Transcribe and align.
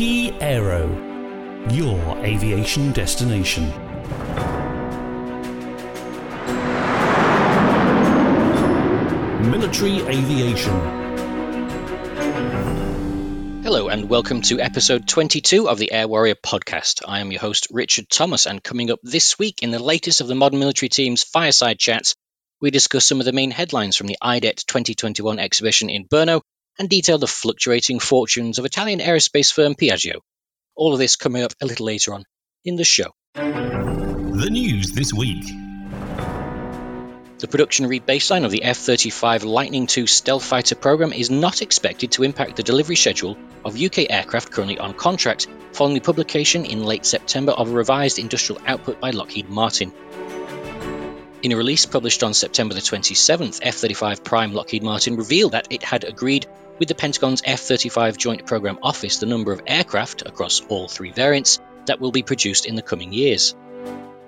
Key 0.00 0.32
Aero, 0.40 0.88
your 1.72 2.16
aviation 2.24 2.90
destination. 2.92 3.68
Military 9.50 10.00
Aviation. 10.08 10.72
Hello, 13.62 13.88
and 13.88 14.08
welcome 14.08 14.40
to 14.40 14.58
episode 14.58 15.06
22 15.06 15.68
of 15.68 15.78
the 15.78 15.92
Air 15.92 16.08
Warrior 16.08 16.34
podcast. 16.34 17.02
I 17.06 17.20
am 17.20 17.30
your 17.30 17.42
host, 17.42 17.66
Richard 17.70 18.08
Thomas, 18.08 18.46
and 18.46 18.64
coming 18.64 18.90
up 18.90 19.00
this 19.02 19.38
week 19.38 19.62
in 19.62 19.70
the 19.70 19.82
latest 19.82 20.22
of 20.22 20.28
the 20.28 20.34
modern 20.34 20.60
military 20.60 20.88
team's 20.88 21.24
fireside 21.24 21.78
chats, 21.78 22.14
we 22.58 22.70
discuss 22.70 23.04
some 23.04 23.20
of 23.20 23.26
the 23.26 23.32
main 23.32 23.50
headlines 23.50 23.98
from 23.98 24.06
the 24.06 24.16
IDET 24.22 24.64
2021 24.66 25.38
exhibition 25.38 25.90
in 25.90 26.06
Brno 26.06 26.40
and 26.80 26.88
detail 26.88 27.18
the 27.18 27.26
fluctuating 27.26 28.00
fortunes 28.00 28.58
of 28.58 28.64
Italian 28.64 29.00
aerospace 29.00 29.52
firm 29.52 29.74
Piaggio. 29.74 30.20
All 30.74 30.94
of 30.94 30.98
this 30.98 31.14
coming 31.14 31.42
up 31.42 31.52
a 31.60 31.66
little 31.66 31.84
later 31.84 32.14
on 32.14 32.24
in 32.64 32.76
the 32.76 32.84
show. 32.84 33.12
The 33.34 34.48
news 34.50 34.90
this 34.92 35.12
week. 35.12 35.44
The 37.38 37.48
production 37.48 37.86
rebaseline 37.86 38.46
of 38.46 38.50
the 38.50 38.62
F 38.62 38.78
35 38.78 39.44
Lightning 39.44 39.86
II 39.94 40.06
stealth 40.06 40.42
fighter 40.42 40.74
program 40.74 41.12
is 41.12 41.30
not 41.30 41.60
expected 41.60 42.12
to 42.12 42.22
impact 42.22 42.56
the 42.56 42.62
delivery 42.62 42.96
schedule 42.96 43.36
of 43.62 43.78
UK 43.78 44.10
aircraft 44.10 44.50
currently 44.50 44.78
on 44.78 44.94
contract 44.94 45.48
following 45.72 45.94
the 45.94 46.00
publication 46.00 46.64
in 46.64 46.84
late 46.84 47.04
September 47.04 47.52
of 47.52 47.70
a 47.70 47.74
revised 47.74 48.18
industrial 48.18 48.60
output 48.66 49.00
by 49.00 49.10
Lockheed 49.10 49.50
Martin. 49.50 49.92
In 51.42 51.52
a 51.52 51.56
release 51.56 51.84
published 51.84 52.22
on 52.22 52.32
September 52.32 52.74
the 52.74 52.80
27th, 52.80 53.60
F 53.62 53.74
35 53.74 54.24
Prime 54.24 54.54
Lockheed 54.54 54.82
Martin 54.82 55.16
revealed 55.16 55.52
that 55.52 55.68
it 55.70 55.82
had 55.82 56.04
agreed 56.04 56.46
with 56.80 56.88
the 56.88 56.94
Pentagon's 56.94 57.42
F 57.44 57.60
35 57.60 58.16
Joint 58.16 58.46
Program 58.46 58.78
Office 58.82 59.18
the 59.18 59.26
number 59.26 59.52
of 59.52 59.60
aircraft 59.66 60.22
across 60.22 60.62
all 60.68 60.88
three 60.88 61.12
variants 61.12 61.60
that 61.84 62.00
will 62.00 62.10
be 62.10 62.22
produced 62.22 62.64
in 62.64 62.74
the 62.74 62.82
coming 62.82 63.12
years. 63.12 63.54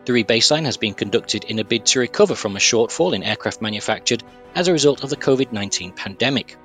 The 0.05 0.12
rebaseline 0.12 0.67
has 0.67 0.77
been 0.77 0.92
conducted 0.92 1.44
in 1.44 1.59
a 1.59 1.64
bid 1.64 1.86
to 1.86 2.00
recover 2.00 2.34
from 2.34 2.55
a 2.55 2.61
shortfall 2.61 3.14
in 3.14 3.22
aircraft 3.22 3.62
manufactured 3.62 4.22
as 4.55 4.69
a 4.69 4.72
result 4.72 5.03
of 5.03 5.09
the 5.09 5.17
COVID 5.17 5.50
19 5.53 5.92
pandemic. 5.92 6.59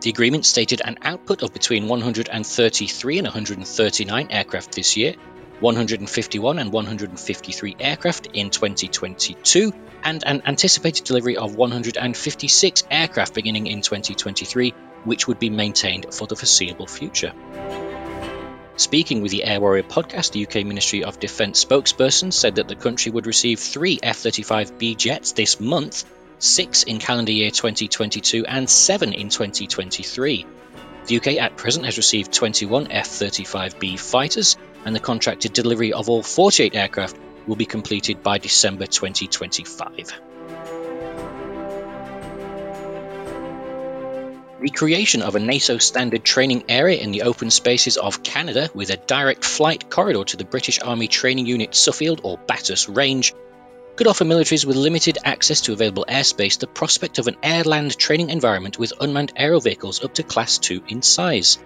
The 0.00 0.10
agreement 0.10 0.46
stated 0.46 0.80
an 0.82 0.98
output 1.02 1.42
of 1.42 1.52
between 1.52 1.86
133 1.86 3.18
and 3.18 3.26
139 3.26 4.28
aircraft 4.30 4.72
this 4.72 4.96
year, 4.96 5.16
151 5.60 6.58
and 6.58 6.72
153 6.72 7.76
aircraft 7.80 8.26
in 8.34 8.50
2022, 8.50 9.72
and 10.04 10.22
an 10.26 10.42
anticipated 10.44 11.04
delivery 11.04 11.36
of 11.36 11.56
156 11.56 12.84
aircraft 12.90 13.34
beginning 13.34 13.66
in 13.66 13.80
2023, 13.80 14.74
which 15.04 15.26
would 15.26 15.38
be 15.38 15.50
maintained 15.50 16.12
for 16.12 16.26
the 16.26 16.36
foreseeable 16.36 16.86
future. 16.86 17.32
Speaking 18.76 19.22
with 19.22 19.32
the 19.32 19.44
Air 19.44 19.58
Warrior 19.58 19.84
podcast, 19.84 20.32
the 20.32 20.46
UK 20.46 20.66
Ministry 20.66 21.02
of 21.02 21.18
Defence 21.18 21.64
spokesperson 21.64 22.30
said 22.30 22.56
that 22.56 22.68
the 22.68 22.74
country 22.74 23.10
would 23.10 23.26
receive 23.26 23.58
three 23.58 23.98
F 24.02 24.18
35B 24.18 24.98
jets 24.98 25.32
this 25.32 25.58
month, 25.58 26.04
six 26.38 26.82
in 26.82 26.98
calendar 26.98 27.32
year 27.32 27.50
2022, 27.50 28.44
and 28.44 28.68
seven 28.68 29.14
in 29.14 29.30
2023. 29.30 30.44
The 31.06 31.16
UK 31.16 31.26
at 31.38 31.56
present 31.56 31.86
has 31.86 31.96
received 31.96 32.32
21 32.32 32.92
F 32.92 33.08
35B 33.08 33.98
fighters, 33.98 34.58
and 34.86 34.94
the 34.94 35.00
contracted 35.00 35.52
delivery 35.52 35.92
of 35.92 36.08
all 36.08 36.22
48 36.22 36.74
aircraft 36.76 37.18
will 37.46 37.56
be 37.56 37.66
completed 37.66 38.22
by 38.22 38.38
December 38.38 38.86
2025. 38.86 40.12
The 44.60 44.70
creation 44.70 45.22
of 45.22 45.34
a 45.34 45.40
NATO 45.40 45.78
standard 45.78 46.24
training 46.24 46.64
area 46.68 46.98
in 46.98 47.10
the 47.10 47.22
open 47.22 47.50
spaces 47.50 47.96
of 47.96 48.22
Canada 48.22 48.70
with 48.74 48.90
a 48.90 48.96
direct 48.96 49.44
flight 49.44 49.90
corridor 49.90 50.24
to 50.24 50.36
the 50.36 50.44
British 50.44 50.80
Army 50.80 51.08
Training 51.08 51.46
Unit 51.46 51.74
Suffield 51.74 52.20
or 52.22 52.38
BATUS 52.38 52.88
Range 52.88 53.34
could 53.96 54.06
offer 54.06 54.24
militaries 54.24 54.64
with 54.64 54.76
limited 54.76 55.18
access 55.24 55.62
to 55.62 55.72
available 55.72 56.04
airspace 56.08 56.58
the 56.58 56.66
prospect 56.66 57.18
of 57.18 57.26
an 57.26 57.36
air 57.42 57.64
land 57.64 57.98
training 57.98 58.30
environment 58.30 58.78
with 58.78 58.92
unmanned 59.00 59.32
aerial 59.36 59.60
vehicles 59.60 60.04
up 60.04 60.14
to 60.14 60.22
Class 60.22 60.58
2 60.58 60.84
in 60.88 61.02
size. 61.02 61.58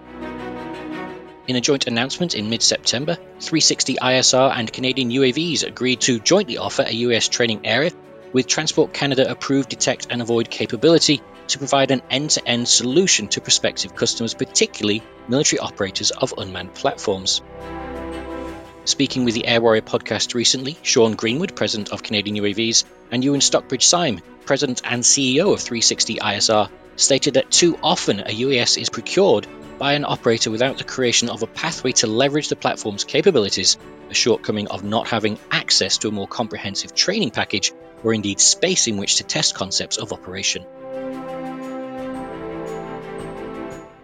In 1.50 1.56
a 1.56 1.61
joint 1.61 1.88
announcement 1.88 2.37
in 2.37 2.49
mid 2.49 2.62
September, 2.62 3.16
360 3.16 3.97
ISR 3.97 4.56
and 4.56 4.72
Canadian 4.72 5.11
UAVs 5.11 5.66
agreed 5.66 6.00
to 6.03 6.21
jointly 6.21 6.59
offer 6.59 6.84
a 6.87 6.93
US 6.93 7.27
training 7.27 7.62
area 7.65 7.91
with 8.33 8.47
Transport 8.47 8.93
Canada 8.93 9.28
approved 9.28 9.69
detect 9.69 10.06
and 10.10 10.22
avoid 10.22 10.49
capability 10.49 11.21
to 11.49 11.59
provide 11.59 11.91
an 11.91 12.03
end 12.09 12.31
to 12.31 12.47
end 12.47 12.69
solution 12.69 13.27
to 13.27 13.41
prospective 13.41 13.97
customers, 13.97 14.33
particularly 14.33 15.03
military 15.27 15.59
operators 15.59 16.12
of 16.12 16.33
unmanned 16.39 16.72
platforms. 16.72 17.43
Speaking 18.84 19.25
with 19.25 19.34
the 19.34 19.49
Air 19.49 19.60
Warrior 19.60 19.83
podcast 19.83 20.34
recently, 20.34 20.78
Sean 20.83 21.16
Greenwood, 21.16 21.56
president 21.56 21.89
of 21.89 22.05
Canadian 22.05 22.37
UAVs, 22.37 22.84
and 23.10 23.25
Ewan 23.25 23.41
Stockbridge 23.41 23.87
Syme, 23.87 24.21
president 24.47 24.83
and 24.84 25.03
CEO 25.03 25.53
of 25.53 25.59
360 25.59 26.15
ISR, 26.15 26.71
stated 26.94 27.34
that 27.34 27.50
too 27.50 27.77
often 27.83 28.21
a 28.21 28.41
UAS 28.43 28.81
is 28.81 28.89
procured 28.89 29.49
by 29.80 29.94
an 29.94 30.04
operator 30.04 30.50
without 30.50 30.76
the 30.76 30.84
creation 30.84 31.30
of 31.30 31.42
a 31.42 31.46
pathway 31.46 31.91
to 31.91 32.06
leverage 32.06 32.48
the 32.50 32.54
platform's 32.54 33.04
capabilities, 33.04 33.78
a 34.10 34.14
shortcoming 34.14 34.68
of 34.68 34.84
not 34.84 35.08
having 35.08 35.38
access 35.50 35.96
to 35.96 36.08
a 36.08 36.12
more 36.12 36.28
comprehensive 36.28 36.94
training 36.94 37.30
package 37.30 37.72
or 38.04 38.12
indeed 38.12 38.38
space 38.38 38.88
in 38.88 38.98
which 38.98 39.16
to 39.16 39.24
test 39.24 39.54
concepts 39.54 39.96
of 39.96 40.12
operation. 40.12 40.66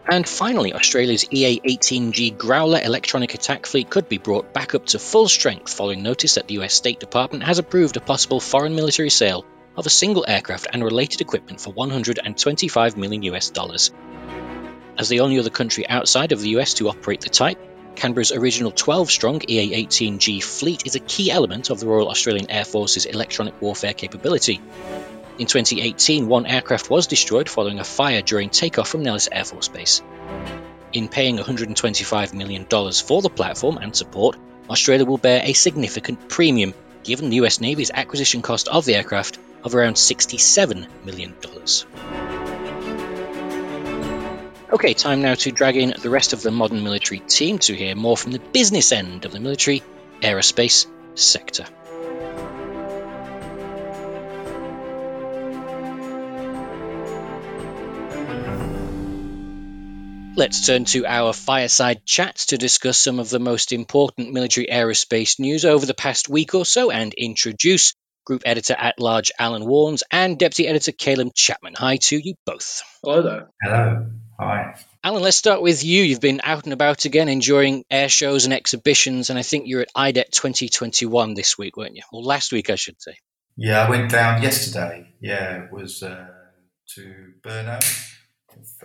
And 0.08 0.26
finally, 0.26 0.72
Australia's 0.72 1.30
EA 1.30 1.60
18G 1.60 2.38
Growler 2.38 2.80
electronic 2.82 3.34
attack 3.34 3.66
fleet 3.66 3.90
could 3.90 4.08
be 4.08 4.16
brought 4.16 4.54
back 4.54 4.74
up 4.74 4.86
to 4.86 4.98
full 4.98 5.28
strength 5.28 5.74
following 5.74 6.02
notice 6.02 6.36
that 6.36 6.48
the 6.48 6.54
US 6.60 6.72
State 6.72 7.00
Department 7.00 7.44
has 7.44 7.58
approved 7.58 7.98
a 7.98 8.00
possible 8.00 8.40
foreign 8.40 8.74
military 8.74 9.10
sale 9.10 9.44
of 9.76 9.84
a 9.84 9.90
single 9.90 10.24
aircraft 10.26 10.68
and 10.72 10.82
related 10.82 11.20
equipment 11.20 11.60
for 11.60 11.70
125 11.74 12.96
million 12.96 13.22
US 13.24 13.50
dollars. 13.50 13.92
As 14.98 15.10
the 15.10 15.20
only 15.20 15.38
other 15.38 15.50
country 15.50 15.86
outside 15.86 16.32
of 16.32 16.40
the 16.40 16.50
US 16.50 16.74
to 16.74 16.88
operate 16.88 17.20
the 17.20 17.28
type, 17.28 17.58
Canberra's 17.96 18.32
original 18.32 18.70
12 18.70 19.10
strong 19.10 19.42
EA 19.46 19.84
18G 19.84 20.42
fleet 20.42 20.86
is 20.86 20.94
a 20.94 21.00
key 21.00 21.30
element 21.30 21.68
of 21.68 21.80
the 21.80 21.86
Royal 21.86 22.08
Australian 22.08 22.50
Air 22.50 22.64
Force's 22.64 23.04
electronic 23.04 23.60
warfare 23.60 23.92
capability. 23.92 24.60
In 25.38 25.46
2018, 25.46 26.28
one 26.28 26.46
aircraft 26.46 26.88
was 26.88 27.06
destroyed 27.06 27.48
following 27.48 27.78
a 27.78 27.84
fire 27.84 28.22
during 28.22 28.48
takeoff 28.48 28.88
from 28.88 29.02
Nellis 29.02 29.28
Air 29.30 29.44
Force 29.44 29.68
Base. 29.68 30.02
In 30.94 31.08
paying 31.08 31.36
$125 31.36 32.32
million 32.32 32.64
for 32.64 33.20
the 33.20 33.28
platform 33.28 33.76
and 33.76 33.94
support, 33.94 34.36
Australia 34.70 35.04
will 35.04 35.18
bear 35.18 35.42
a 35.44 35.52
significant 35.52 36.28
premium, 36.30 36.72
given 37.02 37.28
the 37.28 37.36
US 37.36 37.60
Navy's 37.60 37.90
acquisition 37.90 38.40
cost 38.40 38.68
of 38.68 38.86
the 38.86 38.94
aircraft 38.94 39.38
of 39.62 39.74
around 39.74 39.94
$67 39.94 40.86
million. 41.04 41.34
Okay, 44.72 44.94
time 44.94 45.22
now 45.22 45.34
to 45.34 45.52
drag 45.52 45.76
in 45.76 45.94
the 46.02 46.10
rest 46.10 46.32
of 46.32 46.42
the 46.42 46.50
modern 46.50 46.82
military 46.82 47.20
team 47.20 47.58
to 47.60 47.74
hear 47.74 47.94
more 47.94 48.16
from 48.16 48.32
the 48.32 48.40
business 48.40 48.90
end 48.90 49.24
of 49.24 49.30
the 49.30 49.38
military 49.38 49.82
aerospace 50.20 50.86
sector. 51.14 51.66
Let's 60.34 60.66
turn 60.66 60.84
to 60.86 61.06
our 61.06 61.32
fireside 61.32 62.04
chats 62.04 62.46
to 62.46 62.58
discuss 62.58 62.98
some 62.98 63.20
of 63.20 63.30
the 63.30 63.38
most 63.38 63.72
important 63.72 64.32
military 64.32 64.66
aerospace 64.66 65.38
news 65.38 65.64
over 65.64 65.86
the 65.86 65.94
past 65.94 66.28
week 66.28 66.54
or 66.56 66.66
so 66.66 66.90
and 66.90 67.14
introduce 67.14 67.94
Group 68.24 68.42
Editor 68.44 68.74
at 68.76 69.00
Large 69.00 69.30
Alan 69.38 69.62
Warnes 69.62 70.02
and 70.10 70.36
Deputy 70.38 70.66
Editor 70.66 70.90
Caleb 70.90 71.32
Chapman. 71.34 71.74
Hi 71.78 71.98
to 71.98 72.18
you 72.18 72.34
both. 72.44 72.82
Hello 73.02 73.22
there. 73.22 73.48
Hello. 73.62 74.06
Hi. 74.38 74.74
Alan, 75.02 75.22
let's 75.22 75.36
start 75.36 75.62
with 75.62 75.82
you. 75.84 76.02
You've 76.02 76.20
been 76.20 76.40
out 76.44 76.64
and 76.64 76.72
about 76.72 77.04
again, 77.04 77.28
enjoying 77.28 77.84
air 77.90 78.08
shows 78.08 78.44
and 78.44 78.52
exhibitions, 78.52 79.30
and 79.30 79.38
I 79.38 79.42
think 79.42 79.66
you're 79.66 79.82
at 79.82 79.90
IDET 79.94 80.30
2021 80.32 81.34
this 81.34 81.56
week, 81.56 81.76
weren't 81.76 81.96
you? 81.96 82.02
Or 82.12 82.22
last 82.22 82.52
week, 82.52 82.68
I 82.68 82.74
should 82.74 83.00
say. 83.00 83.16
Yeah, 83.56 83.86
I 83.86 83.88
went 83.88 84.10
down 84.10 84.42
yesterday. 84.42 85.14
Yeah, 85.20 85.64
it 85.64 85.72
was 85.72 86.02
uh, 86.02 86.26
to 86.96 87.32
Brno 87.42 87.80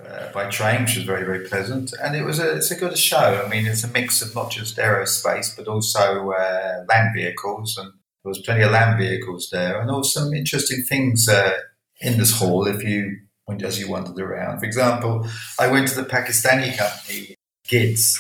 uh, 0.02 0.32
by 0.32 0.50
train, 0.50 0.84
which 0.84 0.96
was 0.96 1.06
very, 1.06 1.26
very 1.26 1.48
pleasant. 1.48 1.94
And 2.02 2.16
it 2.16 2.24
was 2.24 2.40
a, 2.40 2.56
it's 2.56 2.72
a 2.72 2.76
good 2.76 2.98
show. 2.98 3.44
I 3.46 3.50
mean, 3.50 3.66
it's 3.66 3.84
a 3.84 3.90
mix 3.90 4.22
of 4.22 4.34
not 4.34 4.52
just 4.52 4.78
aerospace, 4.78 5.56
but 5.56 5.68
also 5.68 6.32
uh, 6.32 6.86
land 6.88 7.10
vehicles. 7.14 7.78
And 7.78 7.92
there 8.24 8.30
was 8.30 8.40
plenty 8.40 8.64
of 8.64 8.72
land 8.72 8.98
vehicles 8.98 9.50
there. 9.52 9.82
And 9.82 9.92
also 9.92 10.22
some 10.22 10.34
interesting 10.34 10.84
things 10.88 11.28
uh, 11.28 11.58
in 12.00 12.18
this 12.18 12.40
hall 12.40 12.68
if 12.68 12.84
you 12.84 13.18
as 13.60 13.80
you 13.80 13.90
wandered 13.90 14.20
around. 14.20 14.60
For 14.60 14.66
example, 14.66 15.28
I 15.60 15.68
went 15.68 15.88
to 15.90 15.96
the 15.96 16.08
Pakistani 16.08 16.78
company, 16.78 17.36
GIDS, 17.68 18.20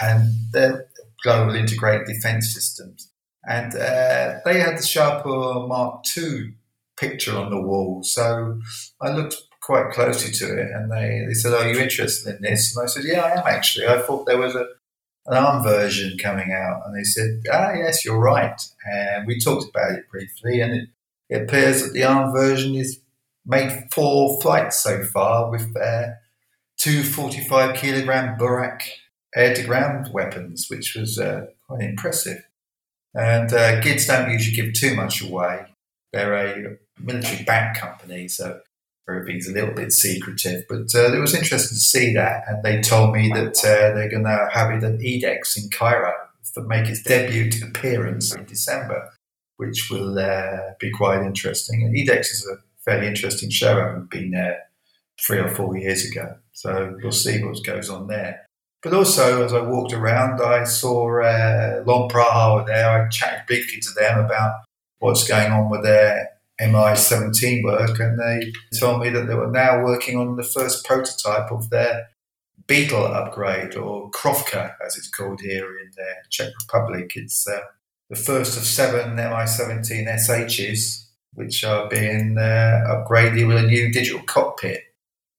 and 0.00 0.32
they're 0.52 0.86
Global 1.22 1.54
Integrated 1.54 2.06
Defense 2.06 2.52
Systems. 2.52 3.10
And 3.46 3.74
uh, 3.74 4.40
they 4.44 4.60
had 4.60 4.78
the 4.78 4.82
Shahpar 4.82 5.68
Mark 5.68 6.04
II 6.16 6.54
picture 6.96 7.36
on 7.36 7.50
the 7.50 7.60
wall. 7.60 8.02
So 8.02 8.60
I 9.00 9.10
looked 9.10 9.36
quite 9.60 9.90
closely 9.90 10.32
to 10.32 10.44
it, 10.58 10.70
and 10.70 10.90
they, 10.90 11.24
they 11.26 11.34
said, 11.34 11.52
"Are 11.54 11.70
you 11.70 11.78
interested 11.78 12.36
in 12.36 12.42
this?" 12.42 12.76
And 12.76 12.84
I 12.84 12.86
said, 12.86 13.04
"Yeah, 13.04 13.22
I 13.22 13.40
am 13.40 13.46
actually. 13.46 13.86
I 13.86 14.00
thought 14.00 14.26
there 14.26 14.38
was 14.38 14.54
a 14.54 14.66
an 15.26 15.38
ARM 15.38 15.62
version 15.62 16.18
coming 16.18 16.52
out," 16.52 16.82
and 16.86 16.96
they 16.96 17.04
said, 17.04 17.42
"Ah, 17.52 17.72
yes, 17.72 18.04
you're 18.04 18.18
right." 18.18 18.60
And 18.90 19.26
we 19.26 19.40
talked 19.40 19.68
about 19.68 19.92
it 19.92 20.08
briefly, 20.10 20.60
and 20.60 20.72
it, 20.72 20.88
it 21.28 21.42
appears 21.42 21.82
that 21.82 21.92
the 21.92 22.04
ARM 22.04 22.32
version 22.32 22.74
is 22.74 23.00
made 23.46 23.88
four 23.92 24.40
flights 24.40 24.82
so 24.82 25.04
far 25.04 25.50
with 25.50 25.74
their 25.74 26.20
two 26.78 27.02
45 27.02 27.76
kilogram 27.76 28.38
Burak 28.38 28.82
air 29.34 29.54
to 29.54 29.64
ground 29.64 30.10
weapons, 30.12 30.66
which 30.68 30.94
was 30.94 31.18
uh, 31.18 31.46
quite 31.66 31.82
impressive. 31.82 32.42
And 33.14 33.52
uh, 33.52 33.80
GIDS 33.80 34.06
don't 34.06 34.30
usually 34.30 34.56
give 34.56 34.74
too 34.74 34.94
much 34.94 35.22
away. 35.22 35.66
They're 36.12 36.34
a 36.34 36.76
military 36.98 37.44
backed 37.44 37.78
company, 37.80 38.28
so 38.28 38.60
everything's 39.08 39.48
a 39.48 39.52
little 39.52 39.74
bit 39.74 39.92
secretive. 39.92 40.64
But 40.68 40.94
uh, 40.94 41.12
it 41.12 41.20
was 41.20 41.34
interesting 41.34 41.76
to 41.76 41.80
see 41.80 42.12
that. 42.14 42.44
And 42.48 42.62
they 42.62 42.80
told 42.80 43.14
me 43.14 43.30
that 43.34 43.58
uh, 43.58 43.94
they're 43.94 44.10
going 44.10 44.24
to 44.24 44.48
have 44.52 44.70
it 44.70 44.84
at 44.84 45.00
EDEX 45.00 45.56
in 45.62 45.70
Cairo 45.70 46.12
to 46.54 46.62
make 46.62 46.88
its 46.88 47.02
debut 47.02 47.50
appearance 47.66 48.34
in 48.34 48.44
December, 48.44 49.12
which 49.56 49.88
will 49.90 50.18
uh, 50.18 50.72
be 50.78 50.90
quite 50.90 51.22
interesting. 51.22 51.82
And 51.82 51.94
EDEX 51.94 52.20
is 52.20 52.48
a 52.48 52.63
fairly 52.84 53.06
interesting 53.06 53.50
show. 53.50 53.78
I 53.78 53.86
haven't 53.86 54.10
been 54.10 54.30
there 54.30 54.64
three 55.24 55.38
or 55.38 55.48
four 55.48 55.76
years 55.76 56.04
ago. 56.04 56.36
So 56.52 56.96
we'll 57.02 57.12
see 57.12 57.42
what 57.42 57.64
goes 57.64 57.90
on 57.90 58.06
there. 58.06 58.46
But 58.82 58.92
also, 58.92 59.44
as 59.44 59.52
I 59.54 59.62
walked 59.62 59.94
around, 59.94 60.42
I 60.42 60.64
saw 60.64 61.22
uh, 61.22 61.82
LOM 61.86 62.10
Praha 62.10 62.66
there. 62.66 62.88
I 62.88 63.08
chatted 63.08 63.46
briefly 63.46 63.80
to 63.80 63.90
them 63.98 64.24
about 64.24 64.60
what's 64.98 65.26
going 65.26 65.50
on 65.50 65.70
with 65.70 65.82
their 65.84 66.28
Mi-17 66.60 67.64
work, 67.64 67.98
and 67.98 68.18
they 68.18 68.52
told 68.78 69.00
me 69.00 69.08
that 69.10 69.26
they 69.26 69.34
were 69.34 69.50
now 69.50 69.82
working 69.82 70.18
on 70.18 70.36
the 70.36 70.44
first 70.44 70.84
prototype 70.84 71.50
of 71.50 71.70
their 71.70 72.08
Beetle 72.66 73.06
upgrade, 73.06 73.74
or 73.74 74.10
Krovka, 74.10 74.74
as 74.84 74.96
it's 74.96 75.10
called 75.10 75.40
here 75.40 75.66
in 75.80 75.90
the 75.96 76.06
Czech 76.30 76.50
Republic. 76.62 77.12
It's 77.14 77.46
uh, 77.46 77.60
the 78.08 78.16
first 78.16 78.56
of 78.56 78.64
seven 78.64 79.14
Mi-17 79.16 80.06
SHs, 80.08 81.04
which 81.34 81.64
are 81.64 81.88
being 81.88 82.36
uh, 82.38 82.80
upgraded 82.88 83.46
with 83.46 83.58
a 83.58 83.66
new 83.66 83.92
digital 83.92 84.22
cockpit. 84.22 84.82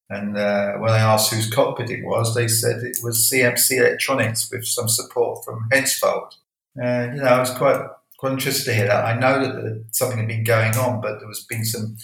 And 0.10 0.38
uh, 0.38 0.74
when 0.74 0.92
I 0.92 1.00
asked 1.00 1.34
whose 1.34 1.50
cockpit 1.50 1.90
it 1.90 2.06
was, 2.06 2.36
they 2.36 2.48
said 2.48 2.84
it 2.84 2.98
was 3.04 3.30
CMC 3.32 3.80
Electronics 3.80 4.50
with 4.52 4.66
some 4.66 4.88
support 4.88 5.44
from 5.44 5.68
Hensoldt. 5.72 6.36
And, 6.76 7.16
you 7.16 7.24
know, 7.24 7.30
I 7.30 7.40
was 7.40 7.52
quite, 7.52 7.82
quite 8.20 8.34
interested 8.34 8.66
to 8.66 8.76
hear 8.76 8.88
that. 8.88 9.06
I 9.06 9.18
know 9.18 9.40
that 9.40 9.86
something 9.92 10.20
had 10.20 10.28
been 10.28 10.44
going 10.44 10.76
on, 10.76 11.02
but 11.02 11.20
there 11.20 11.28
was 11.28 11.46
been 11.46 11.66
some 11.66 11.98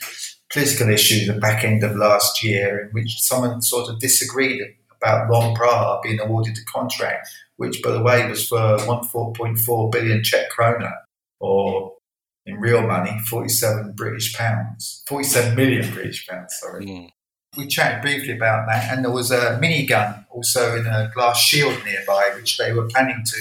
political 0.51 0.89
issues 0.89 1.29
at 1.29 1.35
the 1.35 1.41
back 1.41 1.63
end 1.63 1.83
of 1.83 1.95
last 1.95 2.43
year 2.43 2.85
in 2.85 2.89
which 2.91 3.21
someone 3.21 3.61
sort 3.61 3.89
of 3.89 3.99
disagreed 3.99 4.61
about 5.01 5.29
LOM 5.29 5.55
Praha 5.55 6.01
being 6.01 6.19
awarded 6.19 6.55
the 6.55 6.63
contract, 6.73 7.27
which, 7.57 7.81
by 7.83 7.91
the 7.91 8.01
way, 8.01 8.27
was 8.27 8.47
for 8.47 8.77
1.4 8.77 9.91
billion 9.91 10.23
Czech 10.23 10.47
krona, 10.51 10.91
or 11.39 11.90
in 12.45 12.59
real 12.59 12.81
money, 12.81 13.19
47 13.29 13.93
British 13.95 14.33
pounds, 14.35 15.03
47 15.07 15.55
million 15.55 15.91
British 15.93 16.27
pounds, 16.27 16.57
sorry. 16.59 16.85
Mm 16.85 17.09
we 17.57 17.67
chatted 17.67 18.01
briefly 18.01 18.33
about 18.35 18.65
that, 18.67 18.91
and 18.91 19.03
there 19.03 19.11
was 19.11 19.31
a 19.31 19.59
minigun 19.61 20.25
also 20.29 20.75
in 20.75 20.85
a 20.85 21.11
glass 21.13 21.39
shield 21.39 21.77
nearby, 21.83 22.31
which 22.35 22.57
they 22.57 22.71
were 22.71 22.88
planning 22.88 23.23
to 23.25 23.38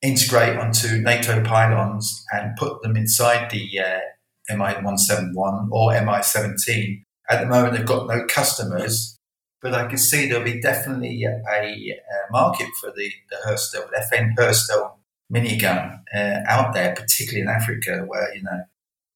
integrate 0.00 0.56
onto 0.56 0.98
NATO 0.98 1.42
pylons 1.44 2.24
and 2.32 2.56
put 2.56 2.82
them 2.82 2.96
inside 2.96 3.50
the 3.50 3.78
uh, 3.78 4.56
Mi-171 4.56 5.68
or 5.70 5.92
Mi-17. 5.92 7.02
At 7.28 7.40
the 7.40 7.46
moment, 7.46 7.76
they've 7.76 7.86
got 7.86 8.08
no 8.08 8.24
customers, 8.26 9.16
but 9.60 9.74
I 9.74 9.86
can 9.86 9.98
see 9.98 10.26
there'll 10.26 10.44
be 10.44 10.60
definitely 10.60 11.22
a, 11.24 11.42
a 11.48 12.32
market 12.32 12.68
for 12.80 12.90
the, 12.96 13.10
the 13.30 13.36
Herstal, 13.46 13.88
FN 14.10 14.34
Herstal 14.36 14.92
minigun 15.32 16.00
uh, 16.14 16.40
out 16.48 16.72
there, 16.72 16.94
particularly 16.94 17.42
in 17.42 17.48
Africa, 17.48 18.04
where 18.06 18.34
you 18.34 18.42
know 18.42 18.62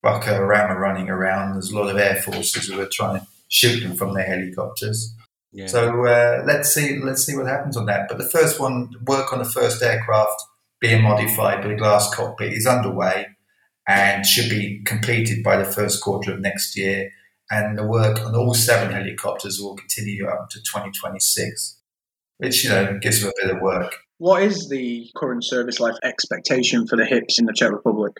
Boko 0.02 0.34
Haram 0.34 0.70
are 0.70 0.80
running 0.80 1.08
around. 1.08 1.54
There's 1.54 1.70
a 1.70 1.76
lot 1.76 1.90
of 1.90 1.96
air 1.96 2.16
forces 2.16 2.68
who 2.68 2.80
are 2.80 2.88
trying 2.90 3.20
to 3.20 3.26
shoot 3.48 3.80
them 3.80 3.96
from 3.96 4.14
their 4.14 4.26
helicopters. 4.26 5.14
Yeah. 5.52 5.66
So 5.66 6.06
uh, 6.06 6.42
let's 6.46 6.74
see, 6.74 6.98
let's 6.98 7.24
see 7.24 7.34
what 7.36 7.46
happens 7.46 7.76
on 7.76 7.86
that. 7.86 8.08
But 8.08 8.18
the 8.18 8.28
first 8.28 8.60
one, 8.60 8.90
work 9.06 9.32
on 9.32 9.38
the 9.38 9.48
first 9.48 9.82
aircraft 9.82 10.42
being 10.80 11.02
modified 11.02 11.64
with 11.64 11.72
a 11.72 11.78
glass 11.78 12.14
cockpit 12.14 12.52
is 12.52 12.66
underway 12.66 13.26
and 13.88 14.26
should 14.26 14.50
be 14.50 14.82
completed 14.84 15.42
by 15.42 15.56
the 15.56 15.64
first 15.64 16.02
quarter 16.02 16.32
of 16.32 16.40
next 16.40 16.76
year. 16.76 17.10
And 17.50 17.78
the 17.78 17.86
work 17.86 18.20
on 18.20 18.34
all 18.34 18.54
seven 18.54 18.92
helicopters 18.92 19.60
will 19.60 19.76
continue 19.76 20.26
up 20.26 20.50
to 20.50 20.58
2026, 20.58 21.75
which 22.38 22.64
you 22.64 22.70
know 22.70 22.98
gives 23.00 23.20
them 23.20 23.30
a 23.30 23.46
bit 23.46 23.56
of 23.56 23.62
work. 23.62 23.96
What 24.18 24.42
is 24.42 24.68
the 24.68 25.10
current 25.16 25.44
service 25.44 25.78
life 25.78 25.96
expectation 26.02 26.86
for 26.86 26.96
the 26.96 27.04
HIPs 27.04 27.38
in 27.38 27.46
the 27.46 27.52
Czech 27.52 27.70
Republic? 27.70 28.14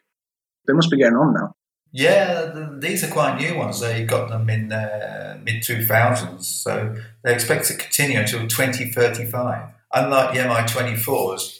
They 0.66 0.72
must 0.72 0.90
be 0.90 0.98
getting 0.98 1.16
on 1.16 1.34
now. 1.34 1.54
Yeah, 1.92 2.68
these 2.78 3.04
are 3.04 3.10
quite 3.10 3.40
new 3.40 3.56
ones. 3.56 3.80
They 3.80 4.04
got 4.04 4.28
them 4.28 4.50
in 4.50 4.68
the 4.68 5.40
mid 5.42 5.62
2000s, 5.62 6.42
so 6.42 6.94
they 7.22 7.32
expect 7.32 7.66
to 7.66 7.76
continue 7.76 8.18
until 8.18 8.46
2035. 8.46 9.70
Unlike 9.94 10.34
the 10.34 10.42
Mi-24s, 10.42 11.58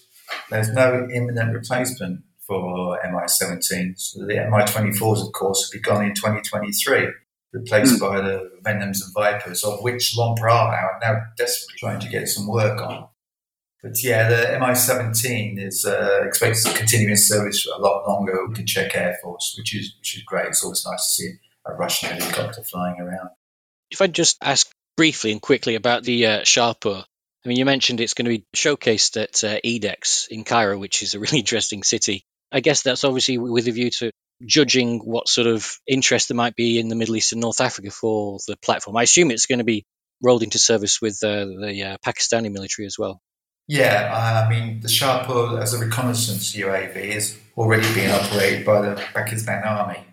there's 0.51 0.71
no 0.71 1.09
imminent 1.15 1.55
replacement 1.55 2.25
for 2.47 2.99
Mi-17s. 3.03 3.99
So 3.99 4.27
the 4.27 4.35
Mi-24s, 4.35 5.27
of 5.27 5.33
course, 5.33 5.71
will 5.73 5.79
be 5.79 5.83
gone 5.83 6.05
in 6.05 6.15
2023, 6.15 7.09
replaced 7.53 7.97
mm. 7.97 8.01
by 8.01 8.21
the 8.21 8.51
Venoms 8.63 9.03
and 9.03 9.13
Vipers, 9.15 9.65
of 9.65 9.83
which 9.83 10.17
LOM 10.17 10.37
Praha 10.37 10.83
are 10.83 10.99
now 11.03 11.21
desperately 11.37 11.77
trying 11.79 12.01
to 12.01 12.09
get 12.09 12.29
some 12.29 12.47
work 12.47 12.81
on. 12.81 13.09
But 13.83 14.03
yeah, 14.03 14.29
the 14.29 14.59
Mi-17 14.59 15.65
is 15.65 15.85
uh, 15.85 16.23
expected 16.27 16.65
to 16.65 16.77
continue 16.77 17.11
in 17.11 17.17
service 17.17 17.63
for 17.63 17.75
a 17.75 17.79
lot 17.79 18.09
longer 18.09 18.47
with 18.47 18.57
the 18.57 18.65
Czech 18.65 18.97
Air 18.97 19.17
Force, 19.23 19.55
which 19.57 19.77
is 19.77 19.95
which 19.99 20.17
is 20.17 20.23
great. 20.25 20.47
It's 20.49 20.65
always 20.65 20.85
nice 20.85 21.07
to 21.07 21.23
see 21.23 21.33
a 21.67 21.75
Russian 21.75 22.11
helicopter 22.11 22.63
flying 22.65 23.01
around. 23.01 23.31
If 23.91 24.01
I 24.01 24.09
just 24.09 24.39
ask 24.43 24.69
briefly 24.97 25.31
and 25.33 25.41
quickly 25.41 25.77
about 25.77 26.03
the 26.03 26.27
uh, 26.27 26.41
Shahpar, 26.41 27.05
I 27.45 27.49
mean, 27.49 27.59
you 27.59 27.65
mentioned 27.65 28.01
it's 28.01 28.15
going 28.15 28.25
to 28.25 28.39
be 28.39 28.45
showcased 28.57 29.23
at 29.23 29.45
uh, 29.45 29.61
EDEX 29.65 30.27
in 30.29 30.43
Cairo, 30.43 30.79
which 30.79 31.03
is 31.03 31.15
a 31.15 31.21
really 31.21 31.39
interesting 31.45 31.85
city. 31.85 32.25
I 32.51 32.61
guess 32.61 32.83
that's 32.83 33.05
obviously 33.05 33.39
with 33.39 33.69
a 33.69 33.73
view 33.73 33.91
to 33.91 34.11
judging 34.45 34.99
what 35.01 35.29
sort 35.29 35.47
of 35.47 35.79
interest 35.87 36.29
there 36.29 36.37
might 36.37 36.57
be 36.57 36.79
in 36.79 36.89
the 36.89 36.95
Middle 36.95 37.17
East 37.17 37.33
and 37.33 37.41
North 37.41 37.61
Africa 37.61 37.91
for 37.91 38.39
the 38.47 38.57
platform. 38.57 38.97
I 38.97 39.03
assume 39.03 39.31
it's 39.31 39.47
going 39.47 39.59
to 39.59 39.65
be 39.65 39.85
rolled 40.23 40.43
into 40.43 40.59
service 40.59 41.01
with 41.01 41.23
uh, 41.23 41.47
the 41.47 41.83
uh, 41.83 41.97
Pakistani 42.05 42.51
military 42.53 42.87
as 42.87 42.99
well. 42.99 43.21
Yeah, 43.69 44.45
I 44.47 44.49
mean, 44.49 44.81
the 44.81 44.89
Shahpar 44.89 45.61
as 45.61 45.75
a 45.75 45.79
reconnaissance 45.79 46.55
UAV 46.55 46.97
is 46.97 47.37
already 47.57 47.93
being 47.95 48.11
operated 48.11 48.65
by 48.65 48.81
the 48.83 48.95
Pakistan 49.13 49.65
Army. 49.65 50.07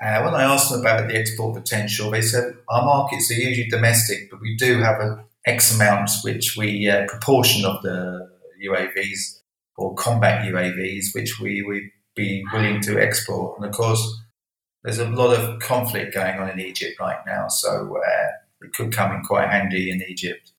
Uh, 0.00 0.22
when 0.22 0.34
I 0.34 0.44
asked 0.44 0.70
them 0.70 0.80
about 0.80 1.08
the 1.08 1.16
export 1.16 1.56
potential, 1.56 2.10
they 2.10 2.22
said 2.22 2.54
our 2.68 2.84
markets 2.84 3.30
are 3.30 3.34
usually 3.34 3.68
domestic, 3.68 4.30
but 4.30 4.40
we 4.40 4.56
do 4.56 4.78
have 4.78 5.00
an 5.00 5.24
X 5.44 5.74
amount 5.74 6.10
which 6.22 6.54
we 6.56 6.88
uh, 6.88 7.04
proportion 7.06 7.64
of 7.64 7.82
the 7.82 8.28
UAVs 8.64 9.40
or 9.76 9.94
combat 9.94 10.44
UAVs, 10.46 11.06
which 11.14 11.38
we 11.40 11.62
would 11.62 11.82
be 12.18 12.44
willing 12.52 12.80
to 12.82 13.00
export. 13.00 13.58
And 13.58 13.66
of 13.66 13.72
course, 13.72 14.22
there's 14.82 14.98
a 14.98 15.08
lot 15.08 15.38
of 15.38 15.60
conflict 15.60 16.14
going 16.14 16.38
on 16.38 16.50
in 16.50 16.60
Egypt 16.60 17.00
right 17.00 17.18
now, 17.26 17.48
so 17.48 17.96
uh, 17.96 18.28
it 18.60 18.72
could 18.74 18.92
come 18.92 19.12
in 19.12 19.22
quite 19.22 19.48
handy 19.48 19.90
in 19.90 20.02
Egypt. 20.06 20.52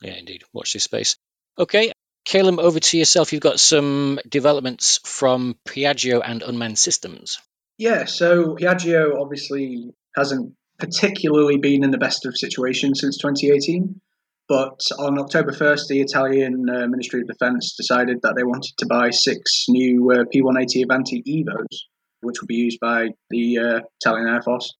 Yeah, 0.00 0.14
indeed. 0.14 0.44
Watch 0.52 0.72
this 0.72 0.84
space. 0.84 1.16
Okay, 1.58 1.92
Caleb, 2.24 2.58
over 2.58 2.78
to 2.78 2.98
yourself. 2.98 3.32
You've 3.32 3.42
got 3.42 3.60
some 3.60 4.20
developments 4.28 5.00
from 5.04 5.56
Piaggio 5.66 6.20
and 6.24 6.42
Unmanned 6.42 6.78
Systems. 6.78 7.38
Yeah, 7.78 8.04
so 8.04 8.56
Piaggio 8.56 9.20
obviously 9.20 9.90
hasn't 10.14 10.54
particularly 10.78 11.58
been 11.58 11.84
in 11.84 11.90
the 11.90 11.98
best 11.98 12.26
of 12.26 12.36
situations 12.36 13.00
since 13.00 13.18
2018. 13.18 14.00
But 14.48 14.80
on 14.98 15.18
October 15.18 15.50
1st, 15.50 15.88
the 15.88 16.00
Italian 16.00 16.68
uh, 16.68 16.86
Ministry 16.86 17.20
of 17.20 17.26
Defence 17.26 17.74
decided 17.76 18.18
that 18.22 18.34
they 18.36 18.44
wanted 18.44 18.74
to 18.78 18.86
buy 18.86 19.10
six 19.10 19.66
new 19.68 20.12
uh, 20.12 20.24
P 20.30 20.40
180 20.40 20.82
Avanti 20.82 21.22
Evos, 21.26 21.78
which 22.20 22.40
will 22.40 22.46
be 22.46 22.54
used 22.54 22.78
by 22.80 23.08
the 23.30 23.58
uh, 23.58 23.80
Italian 24.00 24.28
Air 24.28 24.42
Force. 24.42 24.72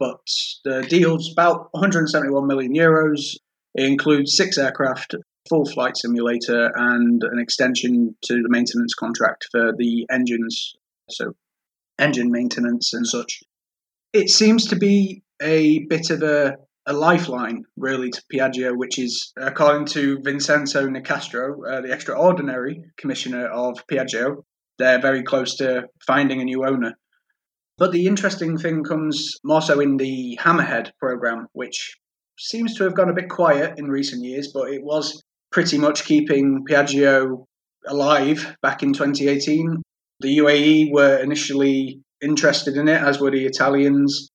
But 0.00 0.26
the 0.64 0.82
deal's 0.82 1.30
about 1.30 1.68
171 1.70 2.46
million 2.48 2.74
euros. 2.74 3.36
It 3.76 3.84
includes 3.84 4.36
six 4.36 4.58
aircraft, 4.58 5.14
full 5.48 5.66
flight 5.66 5.96
simulator 5.96 6.72
and 6.74 7.22
an 7.22 7.38
extension 7.38 8.16
to 8.24 8.42
the 8.42 8.48
maintenance 8.48 8.94
contract 8.94 9.46
for 9.52 9.72
the 9.76 10.04
engines, 10.10 10.74
so 11.08 11.34
engine 11.98 12.32
maintenance 12.32 12.92
and 12.92 13.06
such. 13.06 13.40
It 14.12 14.30
seems 14.30 14.66
to 14.66 14.76
be 14.76 15.22
a 15.40 15.84
bit 15.86 16.10
of 16.10 16.22
a, 16.22 16.56
a 16.86 16.92
lifeline, 16.92 17.64
really, 17.76 18.10
to 18.10 18.22
Piaggio, 18.32 18.76
which 18.76 18.98
is, 18.98 19.32
according 19.36 19.86
to 19.86 20.18
Vincenzo 20.22 20.88
Nicastro, 20.88 21.54
uh, 21.68 21.80
the 21.80 21.92
extraordinary 21.92 22.84
commissioner 22.96 23.46
of 23.46 23.86
Piaggio, 23.86 24.44
they're 24.78 25.00
very 25.00 25.22
close 25.22 25.56
to 25.56 25.84
finding 26.06 26.40
a 26.40 26.44
new 26.44 26.66
owner. 26.66 26.94
But 27.78 27.92
the 27.92 28.06
interesting 28.06 28.58
thing 28.58 28.84
comes 28.84 29.34
more 29.44 29.62
so 29.62 29.80
in 29.80 29.96
the 29.96 30.38
Hammerhead 30.40 30.90
program, 30.98 31.46
which 31.52 31.96
seems 32.38 32.74
to 32.76 32.84
have 32.84 32.94
gone 32.94 33.10
a 33.10 33.14
bit 33.14 33.28
quiet 33.28 33.78
in 33.78 33.86
recent 33.86 34.24
years, 34.24 34.50
but 34.52 34.70
it 34.70 34.82
was 34.82 35.22
pretty 35.52 35.78
much 35.78 36.04
keeping 36.04 36.64
Piaggio 36.68 37.44
alive 37.86 38.56
back 38.62 38.82
in 38.82 38.92
2018. 38.92 39.82
The 40.20 40.38
UAE 40.38 40.92
were 40.92 41.16
initially 41.18 42.00
interested 42.22 42.76
in 42.76 42.88
it, 42.88 43.00
as 43.00 43.20
were 43.20 43.30
the 43.30 43.46
Italians. 43.46 44.28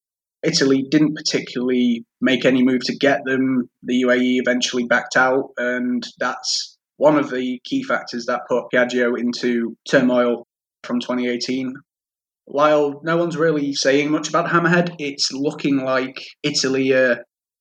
Italy 0.44 0.86
didn't 0.90 1.16
particularly 1.16 2.06
make 2.22 2.46
any 2.46 2.64
move 2.64 2.82
to 2.86 2.96
get 2.96 3.22
them. 3.26 3.70
The 3.84 4.04
UAE 4.04 4.40
eventually 4.40 4.86
backed 4.86 5.18
out, 5.18 5.50
and 5.58 6.04
that's 6.20 6.78
one 6.98 7.18
of 7.18 7.30
the 7.30 7.60
key 7.64 7.84
factors 7.84 8.26
that 8.26 8.42
put 8.50 8.66
Piaggio 8.74 9.20
into 9.20 9.76
turmoil 9.90 10.48
from 10.84 11.00
2018. 11.00 11.74
While 12.46 13.02
no 13.04 13.18
one's 13.18 13.38
really 13.38 13.74
saying 13.74 14.10
much 14.10 14.30
about 14.30 14.50
Hammerhead, 14.50 14.96
it's 15.00 15.32
looking 15.32 15.78
like 15.78 16.24
Italy, 16.44 16.94
uh, 16.94 17.16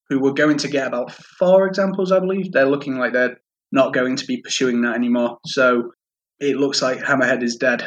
who 0.09 0.21
were 0.21 0.33
going 0.33 0.59
to 0.59 0.69
get 0.69 0.87
about 0.87 1.13
four 1.39 1.67
examples, 1.67 2.13
I 2.13 2.21
believe, 2.21 2.53
they're 2.53 2.67
looking 2.67 2.97
like 2.97 3.13
they're 3.13 3.37
not 3.73 3.93
going 3.93 4.17
to 4.17 4.27
be 4.27 4.41
pursuing 4.43 4.83
that 4.83 4.95
anymore. 4.95 5.39
So 5.47 5.91
it 6.39 6.57
looks 6.57 6.83
like 6.83 7.01
Hammerhead 7.01 7.43
is 7.43 7.57
dead. 7.57 7.87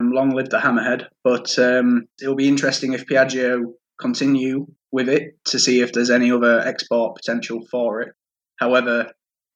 Long 0.00 0.30
live 0.30 0.50
the 0.50 0.58
Hammerhead. 0.58 1.06
But 1.22 1.56
um, 1.60 2.06
it'll 2.20 2.34
be 2.34 2.48
interesting 2.48 2.92
if 2.92 3.06
Piaggio 3.06 3.74
continue 4.02 4.66
with 4.90 5.08
it 5.08 5.38
to 5.46 5.58
see 5.58 5.80
if 5.80 5.92
there's 5.92 6.10
any 6.10 6.30
other 6.30 6.60
export 6.60 7.16
potential 7.16 7.60
for 7.70 8.02
it. 8.02 8.12
However, 8.58 9.12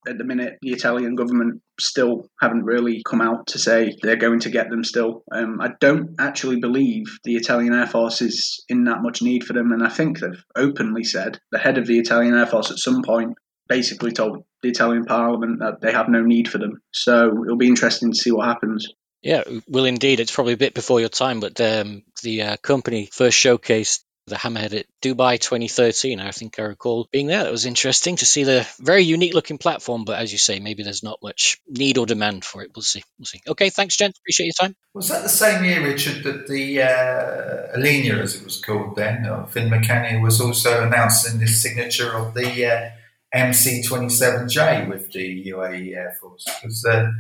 at 0.09 0.19
the 0.19 0.25
minute, 0.25 0.59
the 0.63 0.73
Italian 0.73 1.17
government 1.17 1.63
still 1.81 2.29
haven't 2.41 2.65
really 2.65 3.03
come 3.07 3.21
out 3.21 3.49
to 3.49 3.59
say 3.59 3.97
they're 4.03 4.17
going 4.17 4.41
to 4.41 4.51
get 4.51 4.71
them 4.71 4.85
still. 4.85 5.25
Um, 5.33 5.61
I 5.61 5.71
don't 5.81 6.15
actually 6.19 6.61
believe 6.61 7.05
the 7.25 7.37
Italian 7.37 7.75
Air 7.75 7.87
Force 7.87 8.23
is 8.23 8.65
in 8.69 8.85
that 8.85 9.03
much 9.03 9.21
need 9.21 9.45
for 9.45 9.53
them, 9.53 9.73
and 9.73 9.85
I 9.85 9.89
think 9.89 10.21
they've 10.21 10.45
openly 10.55 11.05
said 11.05 11.41
the 11.51 11.59
head 11.59 11.77
of 11.77 11.87
the 11.87 11.99
Italian 11.99 12.35
Air 12.35 12.47
Force 12.47 12.71
at 12.71 12.79
some 12.79 13.03
point 13.03 13.37
basically 13.69 14.13
told 14.13 14.45
the 14.63 14.69
Italian 14.69 15.05
Parliament 15.05 15.59
that 15.59 15.81
they 15.81 15.93
have 15.93 16.09
no 16.09 16.23
need 16.23 16.49
for 16.49 16.59
them. 16.59 16.81
So 16.93 17.43
it'll 17.45 17.57
be 17.57 17.67
interesting 17.67 18.13
to 18.13 18.19
see 18.19 18.31
what 18.31 18.47
happens. 18.47 18.87
Yeah, 19.23 19.43
well, 19.67 19.87
indeed, 19.87 20.21
it's 20.21 20.35
probably 20.35 20.53
a 20.53 20.59
bit 20.59 20.75
before 20.75 21.01
your 21.01 21.09
time, 21.09 21.41
but 21.41 21.61
um, 21.61 22.05
the 22.23 22.43
uh, 22.43 22.57
company 22.59 23.09
first 23.11 23.37
showcased 23.37 24.05
the 24.27 24.37
Hammerhead 24.37 24.75
at 24.75 24.87
Dubai 25.01 25.39
2013. 25.41 26.19
I 26.19 26.33
think 26.33 26.59
I 26.59 26.63
recall 26.63 27.09
being 27.13 27.29
there. 27.29 27.45
That 27.45 27.53
was 27.53 27.67
interesting 27.67 28.17
to 28.17 28.27
see 28.27 28.43
the 28.43 28.67
very 28.81 29.03
unique 29.03 29.35
looking 29.35 29.59
platform, 29.59 30.05
but 30.05 30.19
as 30.19 30.33
you 30.33 30.39
say, 30.39 30.59
maybe 30.59 30.83
there's 30.83 31.03
not 31.03 31.23
much 31.23 31.61
need 31.69 31.97
or 31.97 32.07
demand 32.07 32.45
for 32.45 32.63
it. 32.63 32.73
We'll 32.75 32.83
see. 32.83 33.03
We'll 33.19 33.27
see. 33.27 33.41
Okay, 33.47 33.71
thanks, 33.71 33.97
Jen. 33.97 34.13
Appreciate 34.19 34.47
your 34.47 34.69
time. 34.69 34.77
Was 34.95 35.09
that 35.09 35.23
the 35.23 35.29
same 35.29 35.65
year, 35.65 35.83
Richard, 35.83 36.25
that 36.25 36.49
the 36.49 36.83
uh, 36.83 37.79
Alenia, 37.79 38.21
as 38.21 38.35
it 38.35 38.45
was 38.45 38.61
called 38.61 38.97
then, 38.97 39.27
of 39.27 39.53
Finmeccanica, 39.53 40.21
was 40.21 40.41
also 40.41 40.85
announcing 40.85 41.39
the 41.39 41.47
signature 41.47 42.13
of 42.13 42.35
the 42.35 42.67
uh, 42.67 42.91
MC27J 43.35 44.89
with 44.89 45.13
the 45.13 45.47
UAE 45.51 45.95
Air 45.95 46.17
Force? 46.21 46.45
Because 46.45 46.85
uh, 46.85 47.11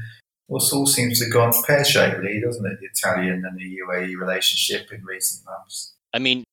all 0.49 0.87
seems 0.87 1.19
to 1.19 1.27
have 1.27 1.33
gone 1.33 1.53
pear 1.67 1.85
shaped, 1.85 2.17
doesn't 2.17 2.67
it? 2.67 2.79
The 2.81 2.87
Italian 2.87 3.45
and 3.47 3.57
the 3.57 3.79
UAE 3.87 4.17
relationship 4.19 4.93
in 4.93 5.05
recent 5.05 5.45
months. 5.45 5.95
I 6.13 6.19
mean, 6.19 6.45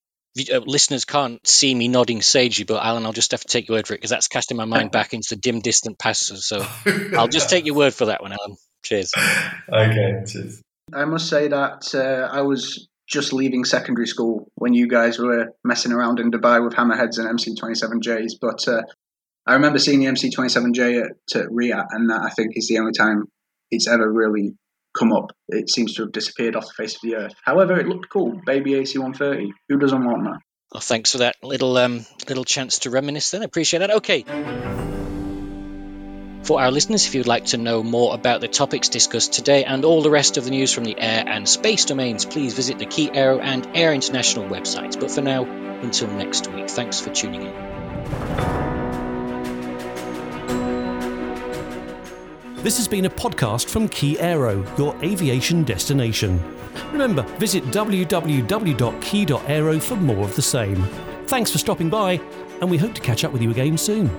uh, 0.51 0.59
listeners 0.59 1.05
can't 1.05 1.45
see 1.45 1.73
me 1.73 1.87
nodding 1.87 2.21
sagely, 2.21 2.65
but 2.65 2.83
Alan, 2.83 3.05
I'll 3.05 3.13
just 3.13 3.31
have 3.31 3.41
to 3.41 3.47
take 3.47 3.67
your 3.67 3.77
word 3.77 3.87
for 3.87 3.93
it 3.93 3.97
because 3.97 4.09
that's 4.09 4.27
casting 4.27 4.57
my 4.57 4.65
mind 4.65 4.91
back 4.91 5.13
into 5.13 5.35
the 5.35 5.35
dim, 5.35 5.59
distant 5.59 5.99
past. 5.99 6.35
So 6.37 6.65
I'll 7.17 7.27
just 7.27 7.49
take 7.49 7.65
your 7.65 7.75
word 7.75 7.93
for 7.93 8.05
that 8.05 8.21
one, 8.21 8.31
Alan. 8.31 8.57
Cheers. 8.83 9.11
Okay, 9.71 10.23
cheers. 10.27 10.61
I 10.93 11.05
must 11.05 11.29
say 11.29 11.47
that 11.47 11.95
uh, 11.95 12.29
I 12.35 12.41
was 12.41 12.87
just 13.07 13.33
leaving 13.33 13.63
secondary 13.63 14.07
school 14.07 14.47
when 14.55 14.73
you 14.73 14.87
guys 14.87 15.19
were 15.19 15.53
messing 15.63 15.91
around 15.91 16.19
in 16.19 16.31
Dubai 16.31 16.63
with 16.63 16.73
hammerheads 16.73 17.19
and 17.19 17.39
MC27Js, 17.39 18.33
but 18.41 18.67
uh, 18.67 18.81
I 19.45 19.53
remember 19.53 19.79
seeing 19.79 19.99
the 19.99 20.07
MC27J 20.07 21.01
at, 21.01 21.41
at 21.41 21.49
Riyadh, 21.49 21.87
and 21.91 22.09
that 22.09 22.21
I 22.21 22.29
think 22.29 22.53
is 22.55 22.67
the 22.67 22.79
only 22.79 22.93
time 22.93 23.25
it's 23.71 23.87
ever 23.87 24.11
really 24.11 24.55
come 24.97 25.13
up. 25.13 25.31
It 25.49 25.69
seems 25.69 25.95
to 25.95 26.03
have 26.03 26.11
disappeared 26.11 26.55
off 26.55 26.67
the 26.67 26.73
face 26.73 26.95
of 26.95 27.01
the 27.01 27.15
earth. 27.15 27.33
However, 27.43 27.79
it 27.79 27.87
looked 27.87 28.09
cool. 28.09 28.39
Baby 28.45 28.71
AC130. 28.71 29.49
Who 29.69 29.77
doesn't 29.77 30.03
want 30.03 30.23
that? 30.25 30.39
Well, 30.73 30.81
thanks 30.81 31.11
for 31.11 31.19
that 31.19 31.35
little 31.43 31.77
um, 31.77 32.05
little 32.27 32.45
chance 32.45 32.79
to 32.79 32.89
reminisce. 32.89 33.31
Then 33.31 33.41
I 33.41 33.45
appreciate 33.45 33.79
that. 33.79 33.91
Okay. 33.91 34.25
For 36.43 36.59
our 36.59 36.71
listeners, 36.71 37.05
if 37.05 37.15
you'd 37.15 37.27
like 37.27 37.45
to 37.45 37.57
know 37.57 37.83
more 37.83 38.13
about 38.13 38.41
the 38.41 38.49
topics 38.49 38.89
discussed 38.89 39.31
today 39.31 39.63
and 39.63 39.85
all 39.85 40.01
the 40.01 40.09
rest 40.09 40.35
of 40.35 40.43
the 40.43 40.49
news 40.49 40.73
from 40.73 40.83
the 40.83 40.99
air 40.99 41.23
and 41.25 41.47
space 41.47 41.85
domains, 41.85 42.25
please 42.25 42.53
visit 42.53 42.79
the 42.79 42.85
Key 42.85 43.09
Aero 43.13 43.39
and 43.39 43.65
Air 43.75 43.93
International 43.93 44.49
websites. 44.49 44.99
But 44.99 45.09
for 45.09 45.21
now, 45.21 45.45
until 45.45 46.09
next 46.09 46.51
week, 46.51 46.69
thanks 46.69 46.99
for 46.99 47.11
tuning 47.11 47.43
in. 47.43 48.62
This 52.63 52.77
has 52.77 52.87
been 52.87 53.03
a 53.03 53.09
podcast 53.09 53.67
from 53.67 53.89
Key 53.89 54.17
Aero, 54.21 54.65
your 54.77 54.95
aviation 55.03 55.65
destination. 55.65 56.41
Remember, 56.93 57.23
visit 57.37 57.61
www.key.aero 57.65 58.19
for 59.81 59.95
more 59.97 60.23
of 60.23 60.33
the 60.37 60.41
same. 60.41 60.81
Thanks 61.27 61.51
for 61.51 61.57
stopping 61.57 61.89
by, 61.89 62.21
and 62.61 62.71
we 62.71 62.77
hope 62.77 62.93
to 62.93 63.01
catch 63.01 63.25
up 63.25 63.33
with 63.33 63.41
you 63.41 63.51
again 63.51 63.77
soon. 63.77 64.09